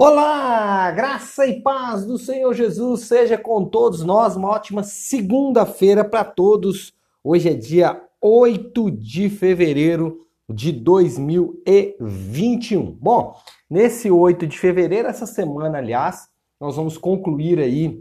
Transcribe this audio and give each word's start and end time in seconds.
Olá, 0.00 0.92
graça 0.92 1.44
e 1.44 1.60
paz 1.60 2.06
do 2.06 2.16
Senhor 2.16 2.54
Jesus 2.54 3.00
seja 3.00 3.36
com 3.36 3.64
todos 3.64 4.04
nós. 4.04 4.36
Uma 4.36 4.50
ótima 4.50 4.84
segunda-feira 4.84 6.04
para 6.04 6.22
todos. 6.22 6.94
Hoje 7.24 7.48
é 7.48 7.54
dia 7.54 8.00
8 8.20 8.92
de 8.92 9.28
fevereiro 9.28 10.24
de 10.48 10.70
2021. 10.70 12.92
Bom, 12.92 13.34
nesse 13.68 14.08
8 14.08 14.46
de 14.46 14.56
fevereiro, 14.56 15.08
essa 15.08 15.26
semana, 15.26 15.78
aliás, 15.78 16.28
nós 16.60 16.76
vamos 16.76 16.96
concluir 16.96 17.58
aí 17.58 18.00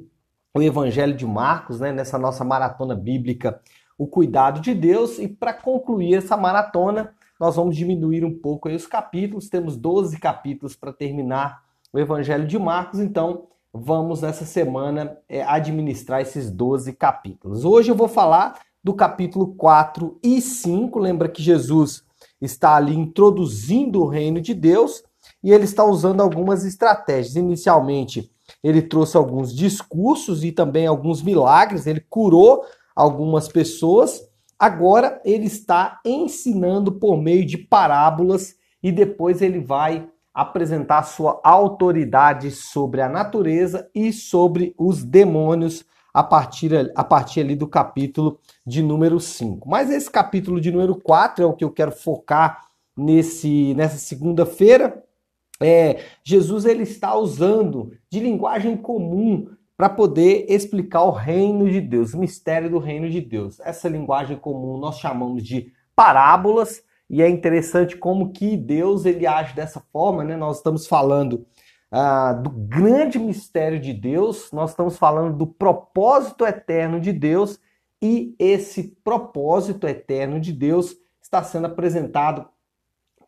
o 0.54 0.62
Evangelho 0.62 1.16
de 1.16 1.26
Marcos, 1.26 1.80
né, 1.80 1.92
nessa 1.92 2.20
nossa 2.20 2.44
maratona 2.44 2.94
bíblica, 2.94 3.60
o 3.98 4.06
cuidado 4.06 4.62
de 4.62 4.76
Deus. 4.76 5.18
E 5.18 5.28
para 5.28 5.52
concluir 5.52 6.14
essa 6.14 6.38
maratona, 6.38 7.16
nós 7.40 7.56
vamos 7.56 7.76
diminuir 7.76 8.24
um 8.24 8.38
pouco 8.38 8.68
aí 8.68 8.76
os 8.76 8.86
capítulos. 8.86 9.50
Temos 9.50 9.76
12 9.76 10.20
capítulos 10.20 10.76
para 10.76 10.94
terminar 10.94 11.66
o 11.92 12.00
Evangelho 12.00 12.48
de 12.48 12.58
Marcos, 12.60 13.00
então 13.00 13.48
vamos 13.74 14.22
nessa 14.22 14.46
semana 14.46 15.18
é, 15.28 15.44
administrar 15.44 16.22
esses 16.22 16.50
12 16.50 16.94
capítulos. 16.94 17.64
Hoje 17.64 17.92
eu 17.92 17.96
vou 17.96 18.08
falar 18.08 18.60
do 18.84 18.94
capítulo 18.94 19.56
4 19.56 20.20
e 20.24 20.42
5. 20.42 21.00
Lembra 21.00 21.30
que 21.30 21.42
Jesus 21.42 22.04
está 22.42 22.76
ali 22.76 22.96
introduzindo 22.96 24.02
o 24.02 24.08
reino 24.08 24.40
de 24.40 24.54
Deus 24.54 25.04
e 25.44 25.52
ele 25.52 25.66
está 25.66 25.84
usando 25.84 26.22
algumas 26.22 26.66
estratégias. 26.66 27.36
Inicialmente, 27.36 28.32
ele 28.64 28.82
trouxe 28.82 29.18
alguns 29.18 29.54
discursos 29.54 30.44
e 30.44 30.52
também 30.52 30.88
alguns 30.88 31.22
milagres, 31.22 31.86
ele 31.86 32.00
curou 32.10 32.66
algumas 32.96 33.48
pessoas. 33.48 34.22
Agora 34.58 35.22
ele 35.24 35.46
está 35.46 36.00
ensinando 36.04 36.92
por 36.92 37.18
meio 37.18 37.46
de 37.46 37.58
parábolas 37.58 38.56
e 38.82 38.92
depois 38.92 39.42
ele 39.42 39.60
vai 39.60 40.08
apresentar 40.38 41.02
sua 41.02 41.42
autoridade 41.44 42.52
sobre 42.52 43.02
a 43.02 43.10
natureza 43.10 43.90
e 43.96 44.14
sobre 44.14 44.76
os 44.78 45.04
demônios 45.04 45.84
a 46.14 46.22
partir, 46.22 46.92
a 46.96 47.04
partir 47.04 47.40
ali 47.40 47.56
do 47.56 47.68
capítulo 47.68 48.40
de 48.64 48.84
número 48.84 49.20
5. 49.20 49.68
Mas 49.68 49.90
esse 49.90 50.12
capítulo 50.12 50.62
de 50.62 50.72
número 50.72 50.96
4 50.96 51.44
é 51.44 51.48
o 51.48 51.54
que 51.54 51.64
eu 51.64 51.72
quero 51.72 51.92
focar 51.92 52.68
nesse, 52.96 53.74
nessa 53.74 53.98
segunda-feira. 53.98 55.04
É, 55.60 56.04
Jesus 56.24 56.66
ele 56.66 56.84
está 56.84 57.16
usando 57.16 57.92
de 58.08 58.20
linguagem 58.20 58.78
comum 58.78 59.50
para 59.76 59.90
poder 59.90 60.46
explicar 60.50 61.02
o 61.02 61.10
reino 61.10 61.68
de 61.68 61.82
Deus, 61.82 62.14
o 62.14 62.20
mistério 62.20 62.70
do 62.70 62.78
reino 62.78 63.10
de 63.10 63.22
Deus. 63.22 63.60
Essa 63.62 63.90
linguagem 63.90 64.38
comum 64.38 64.78
nós 64.78 65.00
chamamos 65.00 65.44
de 65.44 65.74
parábolas 65.96 66.84
e 67.10 67.22
é 67.22 67.30
interessante 67.30 67.96
como 67.96 68.32
que 68.32 68.58
Deus 68.58 69.06
ele 69.06 69.26
age 69.26 69.56
dessa 69.56 69.80
forma, 69.92 70.24
né? 70.24 70.36
Nós 70.36 70.58
estamos 70.58 70.86
falando 70.86 71.46
ah, 71.90 72.34
do 72.34 72.50
grande 72.50 73.18
mistério 73.18 73.80
de 73.80 73.94
Deus, 73.94 74.52
nós 74.52 74.72
estamos 74.72 74.98
falando 74.98 75.38
do 75.38 75.48
propósito 75.48 76.46
eterno 76.46 77.00
de 77.00 77.14
Deus 77.14 77.60
e 78.02 78.36
esse 78.38 78.84
propósito 79.04 79.88
eterno 79.88 80.40
de 80.40 80.52
Deus 80.52 80.96
está 81.22 81.42
sendo 81.44 81.68
apresentado 81.68 82.48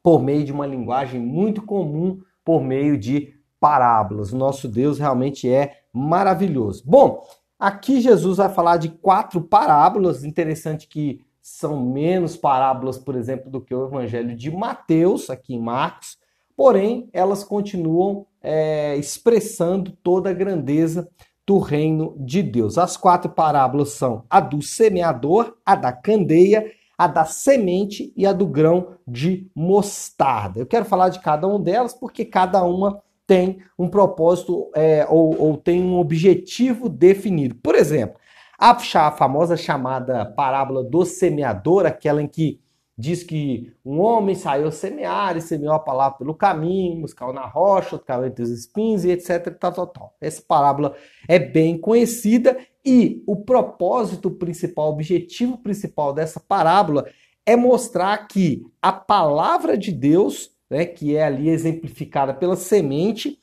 por 0.03 0.21
meio 0.21 0.43
de 0.43 0.51
uma 0.51 0.65
linguagem 0.65 1.19
muito 1.19 1.61
comum, 1.61 2.21
por 2.43 2.61
meio 2.61 2.97
de 2.97 3.33
parábolas. 3.59 4.31
O 4.31 4.37
nosso 4.37 4.67
Deus 4.67 4.99
realmente 4.99 5.49
é 5.49 5.83
maravilhoso. 5.93 6.83
Bom, 6.85 7.25
aqui 7.57 8.01
Jesus 8.01 8.37
vai 8.37 8.49
falar 8.49 8.77
de 8.77 8.89
quatro 8.89 9.41
parábolas. 9.41 10.23
Interessante 10.23 10.87
que 10.87 11.21
são 11.57 11.83
menos 11.83 12.37
parábolas, 12.37 12.97
por 12.97 13.15
exemplo, 13.15 13.49
do 13.49 13.59
que 13.59 13.73
o 13.73 13.87
Evangelho 13.87 14.35
de 14.35 14.51
Mateus, 14.51 15.29
aqui 15.29 15.55
em 15.55 15.59
Marcos, 15.59 16.17
porém 16.55 17.09
elas 17.11 17.43
continuam 17.43 18.27
é, 18.41 18.95
expressando 18.97 19.91
toda 20.03 20.29
a 20.29 20.33
grandeza 20.33 21.09
do 21.45 21.57
reino 21.57 22.15
de 22.19 22.43
Deus. 22.43 22.77
As 22.77 22.95
quatro 22.95 23.31
parábolas 23.31 23.89
são 23.89 24.23
a 24.29 24.39
do 24.39 24.61
semeador, 24.61 25.57
a 25.65 25.75
da 25.75 25.91
candeia, 25.91 26.71
a 26.95 27.07
da 27.07 27.25
semente 27.25 28.13
e 28.15 28.25
a 28.27 28.31
do 28.31 28.45
grão 28.45 28.95
de 29.07 29.49
mostarda. 29.55 30.59
Eu 30.59 30.67
quero 30.67 30.85
falar 30.85 31.09
de 31.09 31.19
cada 31.19 31.47
uma 31.47 31.59
delas 31.59 31.93
porque 31.93 32.23
cada 32.23 32.63
uma 32.63 33.01
tem 33.25 33.59
um 33.77 33.87
propósito 33.87 34.69
é, 34.75 35.05
ou, 35.09 35.35
ou 35.41 35.57
tem 35.57 35.81
um 35.81 35.97
objetivo 35.97 36.87
definido. 36.87 37.55
Por 37.55 37.73
exemplo, 37.75 38.19
a, 38.59 38.71
a 38.71 39.11
famosa 39.11 39.55
chamada 39.55 40.25
parábola 40.25 40.83
do 40.83 41.05
semeador, 41.05 41.85
aquela 41.85 42.21
em 42.21 42.27
que 42.27 42.59
diz 42.97 43.23
que 43.23 43.71
um 43.85 44.01
homem 44.01 44.35
saiu 44.35 44.67
a 44.67 44.71
semear 44.71 45.37
e 45.37 45.41
semeou 45.41 45.73
a 45.73 45.79
palavra 45.79 46.17
pelo 46.17 46.35
caminho, 46.35 47.01
uns 47.01 47.13
caiu 47.13 47.31
na 47.31 47.45
rocha, 47.45 47.97
caiu 47.97 48.25
entre 48.25 48.43
os 48.43 48.49
espinhos 48.49 49.05
e 49.05 49.11
etc. 49.11 49.57
Tal, 49.57 49.71
tal, 49.71 49.87
tal. 49.87 50.15
Essa 50.19 50.41
parábola 50.45 50.93
é 51.25 51.39
bem 51.39 51.77
conhecida 51.77 52.57
e 52.85 53.23
o 53.25 53.37
propósito 53.37 54.29
principal, 54.29 54.89
o 54.89 54.93
objetivo 54.93 55.57
principal 55.57 56.11
dessa 56.11 56.41
parábola 56.41 57.05
é 57.45 57.55
mostrar 57.55 58.27
que 58.27 58.65
a 58.81 58.91
palavra 58.91 59.77
de 59.77 59.93
Deus, 59.93 60.51
né, 60.69 60.85
que 60.85 61.15
é 61.15 61.23
ali 61.23 61.47
exemplificada 61.47 62.33
pela 62.33 62.57
semente, 62.57 63.38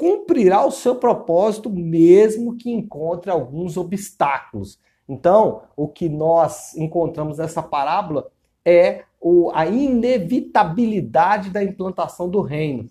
cumprirá 0.00 0.64
o 0.64 0.70
seu 0.70 0.96
propósito 0.96 1.68
mesmo 1.68 2.56
que 2.56 2.70
encontre 2.70 3.30
alguns 3.30 3.76
obstáculos. 3.76 4.78
Então, 5.06 5.64
o 5.76 5.86
que 5.86 6.08
nós 6.08 6.74
encontramos 6.74 7.36
nessa 7.36 7.62
parábola 7.62 8.30
é 8.64 9.04
o, 9.20 9.50
a 9.52 9.66
inevitabilidade 9.66 11.50
da 11.50 11.62
implantação 11.62 12.30
do 12.30 12.40
reino. 12.40 12.88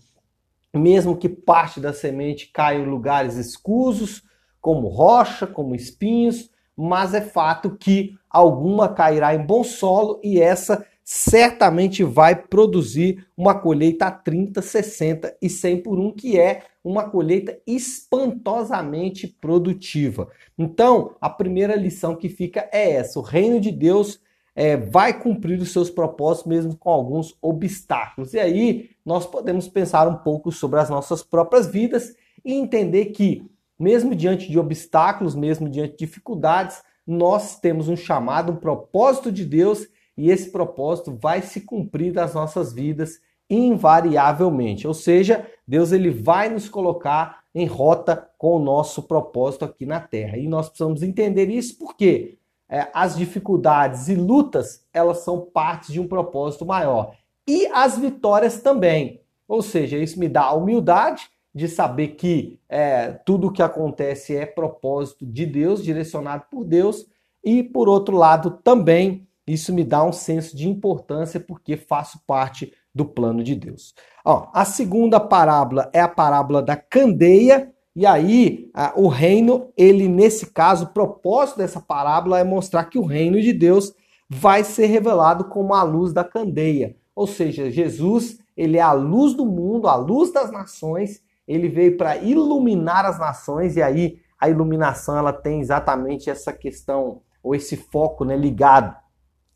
Mesmo 0.72 1.18
que 1.18 1.28
parte 1.28 1.80
da 1.80 1.92
semente 1.94 2.52
caia 2.53 2.78
em 2.78 2.86
lugares 2.86 3.38
escusos, 3.38 4.22
como 4.62 4.88
rocha, 4.88 5.47
como 5.47 5.74
espinhos, 5.74 6.52
mas 6.78 7.16
é 7.16 7.22
fato 7.22 7.76
que 7.76 8.20
alguma 8.30 8.88
cairá 8.88 9.34
em 9.34 9.44
bom 9.44 9.64
solo 9.64 10.20
e 10.24 10.40
essa 10.40 10.86
certamente 11.12 12.03
vai 12.03 12.36
produzir 12.36 13.25
uma 13.36 13.56
colheita 13.56 14.06
a 14.06 14.12
30, 14.12 14.62
60 14.62 15.38
e 15.42 15.50
100 15.50 15.81
por 15.81 15.97
um, 15.97 16.12
que 16.12 16.40
é 16.40 16.62
uma 16.84 17.09
colheita 17.09 17.58
espantosamente 17.66 19.25
produtiva. 19.28 20.30
Então, 20.56 21.16
a 21.20 21.28
primeira 21.28 21.75
lição 21.75 22.16
que 22.16 22.30
fica 22.30 22.70
é 22.72 22.92
essa: 22.92 23.18
o 23.18 23.24
reino 23.24 23.59
de 23.59 23.72
Deus 23.72 24.22
é, 24.56 24.78
vai 24.78 25.20
cumprir 25.20 25.59
os 25.59 25.72
seus 25.72 25.90
propósitos 25.90 26.47
mesmo 26.47 26.78
com 26.78 26.92
alguns 26.92 27.36
obstáculos. 27.41 28.36
E 28.36 28.40
aí 28.40 28.91
nós 29.03 29.26
podemos 29.26 29.68
pensar 29.68 30.08
um 30.08 30.18
pouco 30.18 30.52
sobre 30.52 30.80
as 30.80 30.91
nossas 30.91 31.24
próprias 31.24 31.66
vidas 31.66 32.14
e 32.46 32.53
entender 32.53 33.06
que, 33.06 33.50
mesmo 33.80 34.14
diante 34.14 34.47
de 34.47 34.59
obstáculos, 34.59 35.34
mesmo 35.34 35.68
diante 35.68 35.94
de 35.94 36.06
dificuldades, 36.06 36.84
nós 37.08 37.59
temos 37.59 37.90
um 37.90 37.97
chamado, 37.97 38.52
um 38.52 38.58
propósito 38.58 39.31
de 39.31 39.44
Deus 39.44 39.88
e 40.19 40.30
esse 40.30 40.52
propósito 40.52 41.18
vai 41.19 41.41
se 41.41 41.62
cumprir 41.62 42.13
nas 42.13 42.34
nossas 42.34 42.74
vidas 42.74 43.22
invariavelmente. 43.50 44.85
Ou 44.85 44.94
seja, 44.94 45.47
Deus 45.66 45.94
ele 45.94 46.09
vai 46.12 46.50
nos 46.50 46.68
colocar 46.68 47.40
em 47.56 47.66
rota 47.66 48.29
com 48.38 48.58
o 48.58 48.59
nosso 48.59 49.03
propósito 49.03 49.63
aqui 49.63 49.85
na 49.85 50.02
Terra. 50.02 50.38
E 50.38 50.46
nós 50.46 50.68
precisamos 50.68 51.02
entender 51.02 51.50
isso 51.50 51.79
porque 51.79 52.38
é, 52.68 52.90
as 52.94 53.16
dificuldades 53.16 54.09
e 54.09 54.16
lutas 54.16 54.85
elas 54.94 55.19
são 55.19 55.40
parte 55.40 55.94
de 55.94 56.02
um 56.02 56.08
propósito 56.08 56.66
maior 56.66 57.16
e 57.47 57.66
as 57.68 57.97
vitórias 57.97 58.62
também. 58.62 59.22
Ou 59.47 59.62
seja, 59.62 59.97
isso 59.97 60.19
me 60.19 60.28
dá 60.28 60.44
a 60.44 60.53
humildade 60.53 61.29
de 61.56 61.69
saber 61.69 62.09
que 62.09 62.59
é, 62.68 63.13
tudo 63.25 63.47
o 63.47 63.52
que 63.53 63.63
acontece 63.63 64.35
é 64.35 64.46
propósito 64.46 65.25
de 65.25 65.46
Deus, 65.46 65.81
direcionado 65.81 66.44
por 66.52 66.66
Deus, 66.66 67.08
e 67.41 67.63
por 67.63 67.88
outro 67.88 68.18
lado 68.18 68.52
também 68.63 69.28
isso 69.54 69.74
me 69.74 69.84
dá 69.84 70.04
um 70.04 70.12
senso 70.12 70.56
de 70.56 70.70
importância 70.70 71.40
porque 71.40 71.76
faço 71.76 72.20
parte 72.28 72.72
do 72.94 73.04
plano 73.04 73.44
de 73.44 73.56
Deus. 73.56 73.96
Ó, 74.24 74.48
a 74.54 74.64
segunda 74.64 75.20
parábola 75.20 75.90
é 75.94 76.00
a 76.00 76.08
parábola 76.08 76.62
da 76.62 76.76
candeia, 76.76 77.72
e 77.96 78.06
aí 78.06 78.70
a, 78.73 78.94
o 78.96 79.08
reino, 79.08 79.72
ele 79.76 80.08
nesse 80.08 80.53
caso, 80.53 80.85
o 80.85 80.94
propósito 80.94 81.58
dessa 81.58 81.82
parábola 81.82 82.40
é 82.40 82.44
mostrar 82.44 82.85
que 82.85 83.00
o 83.00 83.06
reino 83.06 83.41
de 83.41 83.52
Deus 83.52 83.94
vai 84.29 84.64
ser 84.64 84.85
revelado 84.85 85.46
como 85.46 85.73
a 85.73 85.82
luz 85.82 86.14
da 86.14 86.23
candeia. 86.23 86.96
Ou 87.16 87.26
seja, 87.26 87.72
Jesus, 87.72 88.38
ele 88.56 88.78
é 88.78 88.82
a 88.82 88.91
luz 88.91 89.34
do 89.34 89.46
mundo, 89.46 89.88
a 89.88 89.96
luz 89.96 90.32
das 90.32 90.52
nações, 90.52 91.22
ele 91.47 91.68
veio 91.68 91.97
para 91.97 92.18
iluminar 92.18 93.06
as 93.06 93.18
nações 93.18 93.76
e 93.76 93.82
aí 93.82 94.20
a 94.40 94.47
iluminação 94.47 95.18
ela 95.18 95.34
tem 95.34 95.59
exatamente 95.59 96.29
essa 96.29 96.53
questão 96.53 97.22
ou 97.41 97.56
esse 97.56 97.76
foco 97.76 98.23
né, 98.23 98.38
ligado 98.38 98.96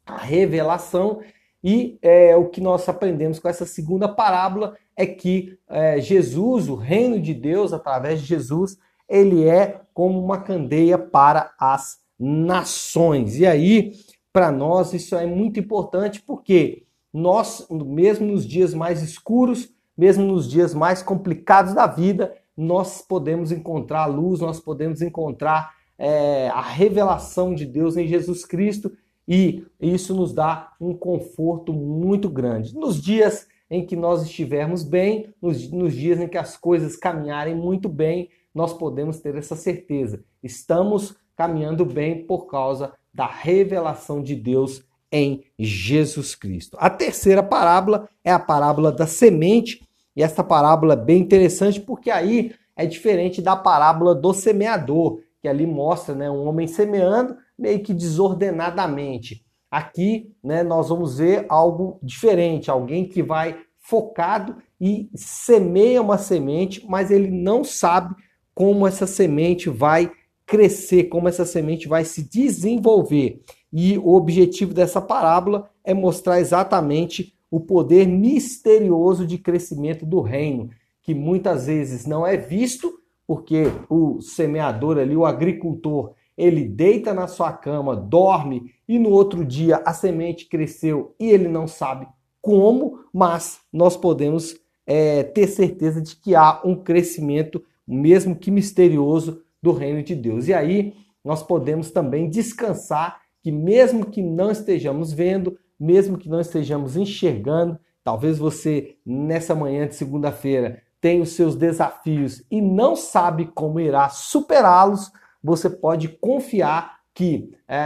a 0.06 0.18
revelação. 0.18 1.22
E 1.64 1.98
é, 2.02 2.36
o 2.36 2.50
que 2.50 2.60
nós 2.60 2.88
aprendemos 2.90 3.40
com 3.40 3.48
essa 3.48 3.66
segunda 3.66 4.08
parábola 4.08 4.76
é 4.96 5.06
que 5.06 5.58
é, 5.70 6.00
Jesus, 6.00 6.68
o 6.68 6.76
reino 6.76 7.20
de 7.20 7.34
Deus, 7.34 7.74
através 7.74 8.22
de 8.22 8.28
Jesus, 8.28 8.78
ele 9.08 9.48
é 9.48 9.82
como 9.94 10.24
uma 10.24 10.42
candeia 10.42 10.98
para 10.98 11.54
as 11.60 12.00
nações. 12.20 13.38
E 13.40 13.46
aí, 13.46 13.94
para 14.32 14.52
nós, 14.52 14.94
isso 14.94 15.16
é 15.16 15.26
muito 15.26 15.60
importante 15.60 16.22
porque 16.22 16.84
nós, 17.14 17.68
mesmo 17.70 18.28
nos 18.28 18.46
dias 18.46 18.74
mais 18.74 19.02
escuros, 19.02 19.70
mesmo 19.96 20.26
nos 20.26 20.50
dias 20.50 20.74
mais 20.74 21.04
complicados 21.04 21.74
da 21.74 21.86
vida, 21.86 22.36
nós 22.58 23.02
podemos 23.02 23.52
encontrar 23.52 24.04
a 24.04 24.08
luz, 24.08 24.40
nós 24.40 24.60
podemos 24.60 25.02
encontrar 25.02 25.74
é, 25.98 26.50
a 26.50 26.62
revelação 26.62 27.54
de 27.54 27.66
Deus 27.66 27.96
em 27.96 28.08
Jesus 28.08 28.46
Cristo 28.46 28.92
e 29.28 29.66
isso 29.80 30.14
nos 30.16 30.34
dá 30.34 30.74
um 30.80 30.94
conforto 30.94 31.72
muito 31.74 32.30
grande. 32.30 32.76
Nos 32.76 33.02
dias 33.02 33.48
em 33.70 33.86
que 33.86 33.96
nós 33.96 34.24
estivermos 34.24 34.84
bem, 34.84 35.34
nos, 35.42 35.72
nos 35.72 35.94
dias 35.94 36.20
em 36.20 36.28
que 36.28 36.38
as 36.38 36.58
coisas 36.58 36.96
caminharem 36.96 37.56
muito 37.56 37.90
bem, 37.90 38.30
nós 38.54 38.74
podemos 38.74 39.20
ter 39.20 39.36
essa 39.36 39.56
certeza. 39.56 40.24
Estamos 40.44 41.16
caminhando 41.36 41.86
bem 41.86 42.26
por 42.26 42.46
causa 42.46 42.94
da 43.14 43.26
revelação 43.26 44.22
de 44.22 44.36
Deus 44.36 44.84
em 45.12 45.44
Jesus 45.58 46.36
Cristo. 46.36 46.78
A 46.80 46.90
terceira 46.90 47.42
parábola 47.42 48.08
é 48.24 48.32
a 48.32 48.40
parábola 48.40 48.92
da 48.92 49.08
semente, 49.08 49.88
e 50.16 50.22
essa 50.22 50.44
parábola 50.44 50.94
é 50.94 50.98
bem 50.98 51.22
interessante 51.22 51.80
porque 51.80 52.12
aí 52.12 52.54
é 52.76 52.86
diferente 52.86 53.42
da 53.42 53.56
parábola 53.56 54.14
do 54.14 54.34
semeador, 54.34 55.20
que 55.42 55.48
ali 55.48 55.66
mostra 55.66 56.16
né, 56.16 56.30
um 56.30 56.48
homem 56.48 56.68
semeando 56.68 57.36
meio 57.58 57.82
que 57.82 57.94
desordenadamente. 57.94 59.46
Aqui 59.70 60.32
né, 60.44 60.64
nós 60.64 60.90
vamos 60.90 61.18
ver 61.18 61.46
algo 61.50 62.00
diferente, 62.02 62.70
alguém 62.70 63.08
que 63.08 63.24
vai 63.24 63.58
focado 63.80 64.58
e 64.80 65.10
semeia 65.16 66.02
uma 66.02 66.18
semente, 66.18 66.86
mas 66.88 67.12
ele 67.12 67.30
não 67.30 67.64
sabe 67.64 68.16
como 68.54 68.88
essa 68.88 69.08
semente 69.08 69.70
vai 69.70 70.12
crescer, 70.46 71.06
como 71.06 71.28
essa 71.28 71.46
semente 71.46 71.88
vai 71.88 72.06
se 72.06 72.22
desenvolver. 72.22 73.42
E 73.72 73.98
o 73.98 74.14
objetivo 74.14 74.74
dessa 74.74 75.02
parábola 75.02 75.70
é 75.84 75.94
mostrar 75.94 76.40
exatamente 76.40 77.34
o 77.50 77.60
poder 77.60 78.08
misterioso 78.08 79.26
de 79.26 79.38
crescimento 79.38 80.06
do 80.06 80.22
reino, 80.22 80.70
que 81.02 81.14
muitas 81.14 81.68
vezes 81.68 82.06
não 82.06 82.26
é 82.26 82.38
visto, 82.38 82.92
porque 83.28 83.66
o 83.90 84.22
semeador 84.22 84.98
ali, 84.98 85.16
o 85.16 85.26
agricultor, 85.26 86.14
ele 86.38 86.66
deita 86.66 87.14
na 87.14 87.28
sua 87.28 87.52
cama, 87.54 87.96
dorme 87.96 88.74
e 88.88 88.98
no 88.98 89.10
outro 89.10 89.46
dia 89.46 89.82
a 89.86 89.94
semente 89.94 90.46
cresceu 90.48 91.16
e 91.20 91.30
ele 91.30 91.48
não 91.48 91.68
sabe 91.68 92.08
como, 92.42 93.00
mas 93.14 93.62
nós 93.72 93.96
podemos 93.96 94.56
é, 94.86 95.24
ter 95.24 95.48
certeza 95.48 96.02
de 96.02 96.16
que 96.16 96.36
há 96.36 96.62
um 96.64 96.76
crescimento, 96.76 97.64
mesmo 97.88 98.36
que 98.36 98.52
misterioso, 98.52 99.42
do 99.62 99.72
reino 99.72 100.04
de 100.04 100.14
Deus. 100.14 100.50
E 100.50 100.54
aí 100.54 100.94
nós 101.24 101.42
podemos 101.42 101.90
também 101.90 102.30
descansar 102.30 103.22
que, 103.42 103.50
mesmo 103.50 104.06
que 104.06 104.22
não 104.22 104.52
estejamos 104.52 105.14
vendo, 105.14 105.58
mesmo 105.80 106.18
que 106.18 106.28
não 106.28 106.42
estejamos 106.42 106.98
enxergando, 106.98 107.80
talvez 108.04 108.38
você 108.38 108.98
nessa 109.06 109.56
manhã 109.56 109.88
de 109.88 109.96
segunda-feira 109.96 110.82
tenha 111.00 111.24
os 111.24 111.30
seus 111.30 111.56
desafios 111.56 112.44
e 112.52 112.62
não 112.62 112.96
sabe 112.96 113.46
como 113.54 113.80
irá 113.80 114.10
superá-los, 114.10 115.12
você 115.44 115.70
pode 115.70 116.08
confiar 116.08 117.00
que, 117.14 117.52
é, 117.68 117.78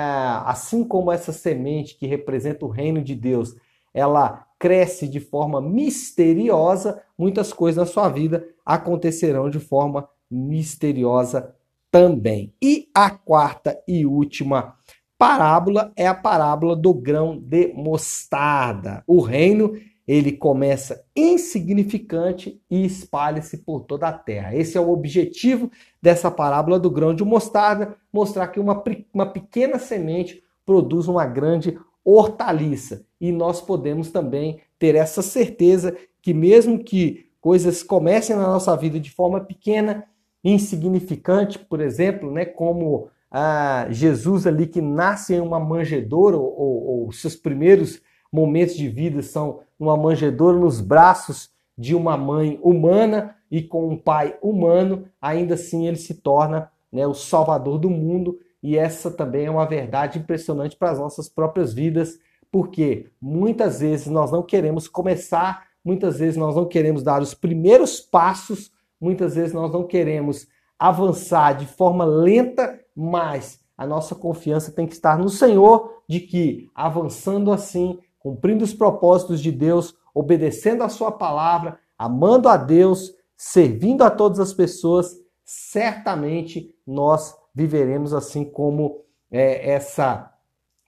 assim 0.45 0.83
como 0.83 1.11
essa 1.11 1.33
semente 1.33 1.97
que 1.97 2.07
representa 2.07 2.65
o 2.65 2.69
reino 2.69 3.01
de 3.01 3.15
Deus, 3.15 3.55
ela 3.93 4.45
cresce 4.59 5.07
de 5.07 5.19
forma 5.19 5.61
misteriosa, 5.61 7.01
muitas 7.17 7.51
coisas 7.51 7.77
na 7.77 7.91
sua 7.91 8.09
vida 8.09 8.47
acontecerão 8.65 9.49
de 9.49 9.59
forma 9.59 10.07
misteriosa 10.29 11.55
também. 11.91 12.53
E 12.61 12.89
a 12.93 13.09
quarta 13.09 13.81
e 13.87 14.05
última 14.05 14.75
parábola 15.17 15.91
é 15.95 16.07
a 16.07 16.13
parábola 16.13 16.75
do 16.75 16.93
grão 16.93 17.39
de 17.39 17.73
mostarda. 17.73 19.03
O 19.07 19.19
reino 19.19 19.73
ele 20.07 20.31
começa 20.31 21.03
insignificante 21.13 22.61
e 22.71 22.85
espalha-se 22.85 23.57
por 23.57 23.81
toda 23.81 24.07
a 24.07 24.13
terra. 24.13 24.55
Esse 24.55 24.77
é 24.77 24.81
o 24.81 24.89
objetivo 24.89 25.69
dessa 26.01 26.31
parábola 26.31 26.79
do 26.79 26.89
grão 26.89 27.13
de 27.13 27.25
mostarda, 27.25 27.97
mostrar 28.11 28.47
que 28.47 28.59
uma, 28.59 28.81
uma 29.13 29.25
pequena 29.25 29.77
semente 29.77 30.41
produz 30.65 31.09
uma 31.09 31.25
grande 31.25 31.77
hortaliça. 32.05 33.05
E 33.19 33.33
nós 33.33 33.59
podemos 33.59 34.09
também 34.09 34.61
ter 34.79 34.95
essa 34.95 35.21
certeza 35.21 35.97
que 36.21 36.33
mesmo 36.33 36.81
que 36.81 37.25
coisas 37.41 37.83
comecem 37.83 38.35
na 38.35 38.47
nossa 38.47 38.75
vida 38.77 38.99
de 38.99 39.11
forma 39.11 39.41
pequena, 39.41 40.05
insignificante, 40.41 41.59
por 41.59 41.81
exemplo, 41.81 42.31
né, 42.31 42.45
como 42.45 43.09
ah, 43.29 43.87
Jesus 43.89 44.47
ali 44.47 44.67
que 44.67 44.81
nasce 44.81 45.35
em 45.35 45.41
uma 45.41 45.59
manjedoura, 45.59 46.37
ou, 46.37 46.57
ou, 46.57 47.03
ou 47.05 47.11
seus 47.11 47.35
primeiros 47.35 48.01
momentos 48.37 48.75
de 48.75 48.87
vida 48.87 49.23
são 49.23 49.61
uma 49.79 49.97
manjedoura 49.97 50.55
nos 50.55 50.79
braços 50.79 51.49
de 51.75 51.95
uma 51.95 52.15
mãe 52.15 52.59
humana 52.61 53.35
e 53.49 53.63
com 53.63 53.89
um 53.89 53.97
pai 53.97 54.37
humano, 54.41 55.05
ainda 55.19 55.55
assim 55.55 55.87
ele 55.87 55.97
se 55.97 56.15
torna 56.15 56.71
né, 56.91 57.07
o 57.07 57.13
salvador 57.13 57.79
do 57.79 57.89
mundo. 57.89 58.39
E 58.61 58.77
essa 58.77 59.09
também 59.09 59.45
é 59.45 59.51
uma 59.51 59.65
verdade 59.65 60.19
impressionante 60.19 60.75
para 60.75 60.91
as 60.91 60.99
nossas 60.99 61.27
próprias 61.27 61.73
vidas, 61.73 62.19
porque 62.51 63.07
muitas 63.19 63.79
vezes 63.79 64.07
nós 64.07 64.31
não 64.31 64.43
queremos 64.43 64.87
começar, 64.87 65.65
muitas 65.83 66.19
vezes 66.19 66.37
nós 66.37 66.55
não 66.55 66.65
queremos 66.65 67.01
dar 67.01 67.21
os 67.21 67.33
primeiros 67.33 67.99
passos, 67.99 68.71
muitas 68.99 69.35
vezes 69.35 69.53
nós 69.53 69.71
não 69.71 69.83
queremos 69.83 70.47
avançar 70.77 71.53
de 71.53 71.65
forma 71.65 72.05
lenta, 72.05 72.79
mas 72.95 73.59
a 73.77 73.85
nossa 73.85 74.15
confiança 74.15 74.71
tem 74.71 74.85
que 74.87 74.93
estar 74.93 75.17
no 75.17 75.29
Senhor, 75.29 76.01
de 76.07 76.19
que 76.19 76.69
avançando 76.73 77.51
assim, 77.51 77.99
cumprindo 78.27 78.65
os 78.65 78.73
propósitos 78.73 79.39
de 79.39 79.53
Deus, 79.53 79.95
obedecendo 80.13 80.83
a 80.83 80.89
Sua 80.89 81.13
palavra, 81.13 81.79
amando 81.97 82.49
a 82.49 82.57
Deus, 82.57 83.13
servindo 83.37 84.01
a 84.01 84.09
todas 84.09 84.37
as 84.41 84.53
pessoas, 84.53 85.15
certamente 85.45 86.75
nós 86.85 87.33
viveremos 87.55 88.13
assim 88.13 88.43
como 88.43 89.05
é, 89.31 89.71
essa 89.71 90.33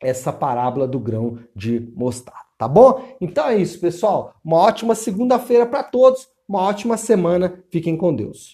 essa 0.01 0.31
parábola 0.31 0.87
do 0.87 0.97
grão 0.97 1.39
de 1.53 1.91
mostarda, 1.93 2.45
tá 2.57 2.67
bom? 2.67 3.03
Então 3.19 3.47
é 3.47 3.57
isso, 3.57 3.79
pessoal. 3.79 4.33
Uma 4.43 4.57
ótima 4.57 4.95
segunda-feira 4.95 5.65
para 5.65 5.83
todos, 5.83 6.27
uma 6.47 6.61
ótima 6.61 6.95
semana. 6.95 7.61
Fiquem 7.69 7.97
com 7.97 8.15
Deus. 8.15 8.47